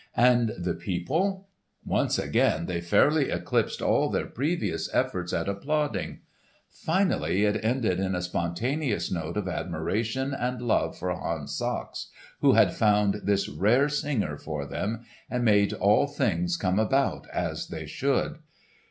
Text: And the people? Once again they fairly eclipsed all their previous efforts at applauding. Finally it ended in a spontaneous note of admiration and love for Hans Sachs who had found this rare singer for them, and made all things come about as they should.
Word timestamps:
And 0.17 0.53
the 0.57 0.73
people? 0.73 1.47
Once 1.85 2.17
again 2.17 2.65
they 2.65 2.81
fairly 2.81 3.29
eclipsed 3.29 3.83
all 3.83 4.09
their 4.09 4.25
previous 4.25 4.89
efforts 4.95 5.31
at 5.31 5.47
applauding. 5.47 6.21
Finally 6.71 7.45
it 7.45 7.63
ended 7.63 7.99
in 7.99 8.15
a 8.15 8.23
spontaneous 8.23 9.11
note 9.11 9.37
of 9.37 9.47
admiration 9.47 10.33
and 10.33 10.59
love 10.59 10.97
for 10.97 11.13
Hans 11.13 11.55
Sachs 11.55 12.07
who 12.39 12.53
had 12.53 12.73
found 12.73 13.21
this 13.25 13.47
rare 13.47 13.89
singer 13.89 14.37
for 14.37 14.65
them, 14.65 15.01
and 15.29 15.45
made 15.45 15.71
all 15.73 16.07
things 16.07 16.57
come 16.57 16.79
about 16.79 17.27
as 17.31 17.67
they 17.67 17.85
should. 17.85 18.39